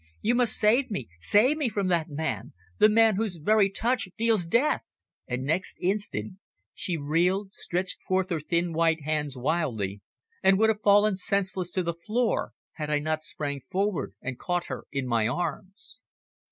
[0.23, 4.47] You must save me, save me from that man the man whose very touch deals
[4.47, 4.81] death!"
[5.27, 6.39] And next instant
[6.73, 10.01] she reeled, stretched forth her thin white hands wildly,
[10.41, 14.65] and would have fallen senseless to the floor had I not sprang forward and caught
[14.73, 15.99] her in my arms.